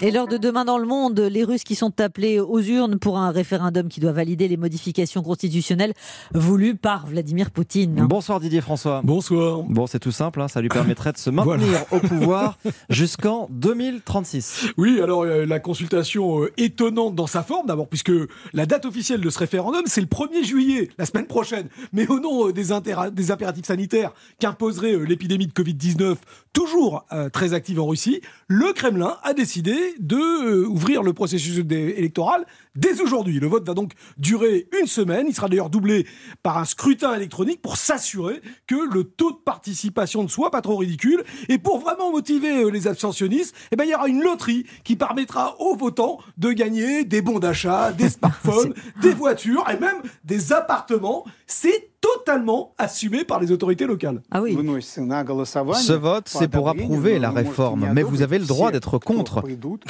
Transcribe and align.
Et 0.00 0.12
lors 0.12 0.28
de 0.28 0.36
demain 0.36 0.64
dans 0.64 0.78
le 0.78 0.86
monde, 0.86 1.18
les 1.18 1.42
Russes 1.42 1.64
qui 1.64 1.74
sont 1.74 2.00
appelés 2.00 2.38
aux 2.38 2.60
urnes 2.60 3.00
pour 3.00 3.18
un 3.18 3.32
référendum 3.32 3.88
qui 3.88 3.98
doit 3.98 4.12
valider 4.12 4.46
les 4.46 4.56
modifications 4.56 5.24
constitutionnelles 5.24 5.92
voulues 6.32 6.76
par 6.76 7.08
Vladimir 7.08 7.50
Poutine. 7.50 8.06
Bonsoir 8.08 8.38
Didier 8.38 8.60
François. 8.60 9.00
Bonsoir. 9.02 9.64
Bon, 9.64 9.88
c'est 9.88 9.98
tout 9.98 10.12
simple, 10.12 10.40
hein, 10.40 10.46
ça 10.46 10.60
lui 10.60 10.68
permettrait 10.68 11.10
de 11.10 11.18
se 11.18 11.30
maintenir 11.30 11.84
au 11.90 11.98
pouvoir 11.98 12.58
jusqu'en 12.90 13.48
2036. 13.50 14.68
Oui, 14.76 15.00
alors 15.02 15.22
euh, 15.22 15.44
la 15.44 15.58
consultation 15.58 16.44
euh, 16.44 16.52
étonnante 16.58 17.16
dans 17.16 17.26
sa 17.26 17.42
forme, 17.42 17.66
d'abord, 17.66 17.88
puisque 17.88 18.12
la 18.52 18.66
date 18.66 18.84
officielle 18.86 19.20
de 19.20 19.30
ce 19.30 19.38
référendum, 19.40 19.82
c'est 19.86 20.00
le 20.00 20.06
1er 20.06 20.44
juillet, 20.44 20.90
la 20.96 21.06
semaine 21.06 21.26
prochaine. 21.26 21.68
Mais 21.92 22.06
au 22.06 22.20
nom 22.20 22.46
euh, 22.46 22.52
des, 22.52 22.66
des 23.12 23.30
impératifs 23.32 23.66
sanitaires 23.66 24.12
qu'imposerait 24.38 24.94
l'épidémie 24.96 25.48
de 25.48 25.52
Covid-19, 25.52 26.14
toujours 26.52 27.04
très 27.32 27.52
active 27.52 27.80
en 27.80 27.86
Russie, 27.86 28.20
le 28.48 28.72
Kremlin 28.72 29.16
a 29.22 29.32
décidé 29.32 29.87
de 29.98 30.16
euh, 30.16 30.66
ouvrir 30.66 31.02
le 31.02 31.12
processus 31.12 31.58
électoral 31.58 32.46
dès 32.74 33.00
aujourd'hui. 33.00 33.40
Le 33.40 33.46
vote 33.46 33.66
va 33.66 33.74
donc 33.74 33.92
durer 34.16 34.68
une 34.80 34.86
semaine. 34.86 35.26
Il 35.28 35.34
sera 35.34 35.48
d'ailleurs 35.48 35.70
doublé 35.70 36.06
par 36.42 36.58
un 36.58 36.64
scrutin 36.64 37.14
électronique 37.14 37.60
pour 37.60 37.76
s'assurer 37.76 38.40
que 38.66 38.76
le 38.92 39.04
taux 39.04 39.32
de 39.32 39.36
participation 39.36 40.22
ne 40.22 40.28
soit 40.28 40.50
pas 40.50 40.62
trop 40.62 40.76
ridicule. 40.76 41.24
Et 41.48 41.58
pour 41.58 41.80
vraiment 41.80 42.10
motiver 42.10 42.64
euh, 42.64 42.70
les 42.70 42.86
abstentionnistes, 42.86 43.54
eh 43.72 43.76
ben, 43.76 43.84
il 43.84 43.90
y 43.90 43.94
aura 43.94 44.08
une 44.08 44.22
loterie 44.22 44.64
qui 44.84 44.96
permettra 44.96 45.60
aux 45.60 45.76
votants 45.76 46.18
de 46.36 46.52
gagner 46.52 47.04
des 47.04 47.22
bons 47.22 47.38
d'achat, 47.38 47.92
des 47.92 48.08
smartphones, 48.08 48.74
des 49.02 49.12
voitures 49.12 49.64
et 49.70 49.78
même 49.78 50.02
des 50.24 50.52
appartements. 50.52 51.24
C'est 51.46 51.90
totalement 52.00 52.74
assumé 52.78 53.24
par 53.24 53.40
les 53.40 53.50
autorités 53.50 53.86
locales. 53.86 54.22
Ah 54.30 54.42
oui. 54.42 54.56
Ce 54.80 55.92
vote, 55.92 56.28
c'est 56.28 56.48
pour 56.48 56.68
approuver 56.68 57.18
la 57.18 57.30
réforme, 57.30 57.88
mais 57.92 58.02
vous 58.02 58.22
avez 58.22 58.38
le 58.38 58.44
droit 58.46 58.70
d'être 58.70 58.98
contre. 58.98 59.42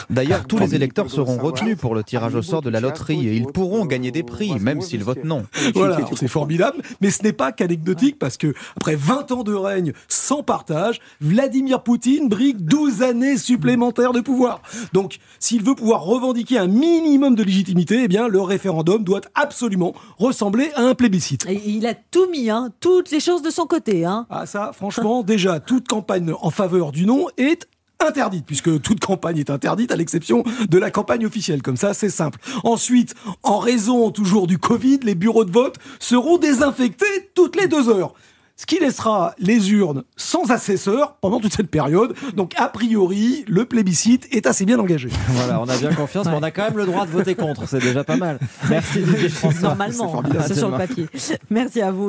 D'ailleurs, 0.08 0.46
tous 0.48 0.58
les 0.58 0.74
électeurs 0.74 1.10
seront 1.10 1.38
retenus 1.38 1.76
pour 1.76 1.94
le 1.94 2.04
tirage 2.04 2.34
au 2.34 2.42
sort 2.42 2.62
de 2.62 2.70
la 2.70 2.80
loterie 2.80 3.28
et 3.28 3.34
ils 3.34 3.46
pourront 3.46 3.86
gagner 3.86 4.10
des 4.10 4.22
prix, 4.22 4.58
même 4.60 4.80
s'ils 4.80 5.04
votent 5.04 5.24
non. 5.24 5.44
Voilà, 5.74 5.98
c'est 6.14 6.28
formidable, 6.28 6.78
mais 7.00 7.10
ce 7.10 7.22
n'est 7.22 7.32
pas 7.32 7.52
qu'anecdotique 7.52 8.18
parce 8.18 8.36
que 8.36 8.54
après 8.76 8.96
20 8.96 9.32
ans 9.32 9.42
de 9.42 9.54
règne 9.54 9.92
sans 10.08 10.42
partage, 10.42 11.00
Vladimir 11.20 11.82
Poutine 11.82 12.28
brigue 12.28 12.60
12 12.60 13.02
années 13.02 13.36
supplémentaires 13.36 14.12
de 14.12 14.20
pouvoir. 14.20 14.62
Donc, 14.92 15.18
s'il 15.38 15.62
veut 15.62 15.74
pouvoir 15.74 16.02
revendiquer 16.02 16.58
un 16.58 16.66
minimum 16.66 17.34
de 17.34 17.42
légitimité, 17.42 18.02
eh 18.04 18.08
bien, 18.08 18.28
le 18.28 18.40
référendum 18.40 19.04
doit 19.04 19.20
absolument 19.34 19.94
ressembler 20.18 20.70
à 20.74 20.82
un 20.82 20.94
plébiscite. 20.94 21.46
Et 21.48 21.60
il 21.66 21.86
a 21.86 21.94
tout 22.10 22.28
mis, 22.30 22.50
hein, 22.50 22.70
toutes 22.80 23.10
les 23.10 23.20
choses 23.20 23.42
de 23.42 23.50
son 23.50 23.66
côté. 23.66 24.04
Hein. 24.04 24.26
Ah 24.30 24.46
ça, 24.46 24.72
franchement, 24.72 25.22
déjà, 25.22 25.60
toute 25.60 25.88
campagne 25.88 26.32
en 26.40 26.50
faveur 26.50 26.92
du 26.92 27.06
non 27.06 27.26
est 27.36 27.66
interdite, 28.00 28.46
puisque 28.46 28.80
toute 28.80 29.00
campagne 29.00 29.38
est 29.38 29.50
interdite, 29.50 29.90
à 29.90 29.96
l'exception 29.96 30.44
de 30.68 30.78
la 30.78 30.90
campagne 30.90 31.26
officielle. 31.26 31.62
Comme 31.62 31.76
ça, 31.76 31.94
c'est 31.94 32.10
simple. 32.10 32.38
Ensuite, 32.64 33.14
en 33.42 33.58
raison 33.58 34.10
toujours 34.10 34.46
du 34.46 34.58
Covid, 34.58 35.00
les 35.02 35.14
bureaux 35.14 35.44
de 35.44 35.50
vote 35.50 35.76
seront 35.98 36.38
désinfectés 36.38 37.30
toutes 37.34 37.56
les 37.56 37.66
deux 37.66 37.88
heures 37.88 38.14
ce 38.58 38.66
qui 38.66 38.80
laissera 38.80 39.34
les 39.38 39.70
urnes 39.70 40.02
sans 40.16 40.50
assesseur 40.50 41.14
pendant 41.20 41.38
toute 41.38 41.54
cette 41.54 41.70
période. 41.70 42.14
Donc, 42.34 42.52
a 42.56 42.68
priori, 42.68 43.44
le 43.46 43.64
plébiscite 43.64 44.26
est 44.32 44.46
assez 44.46 44.64
bien 44.64 44.80
engagé. 44.80 45.08
Voilà, 45.28 45.60
on 45.60 45.68
a 45.68 45.76
bien 45.76 45.94
confiance, 45.94 46.26
mais 46.26 46.34
on 46.34 46.42
a 46.42 46.50
quand 46.50 46.64
même 46.64 46.76
le 46.76 46.86
droit 46.86 47.06
de 47.06 47.12
voter 47.12 47.36
contre. 47.36 47.68
C'est 47.68 47.78
déjà 47.78 48.02
pas 48.02 48.16
mal. 48.16 48.40
Merci 48.68 49.02
Didier 49.02 49.28
François. 49.28 49.68
Normalement, 49.68 50.22
c'est 50.44 50.56
sur 50.56 50.70
le 50.70 50.76
papier. 50.76 51.06
Merci 51.50 51.80
à 51.80 51.92
vous. 51.92 52.06